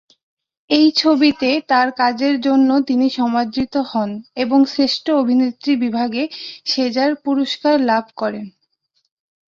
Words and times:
এই 0.69 0.87
ছবিতে 0.95 1.49
তার 1.67 1.87
কাজের 1.97 2.35
জন্য 2.41 2.69
তিনি 2.87 3.07
সমাদৃত 3.11 3.75
হন 3.85 4.09
এবং 4.35 4.59
শ্রেষ্ঠ 4.65 5.05
অভিনেত্রী 5.21 5.71
বিভাগে 5.75 6.23
সেজার 6.65 7.11
পুরস্কার 7.25 7.75
লাভ 7.89 8.05
করেন। 8.15 8.45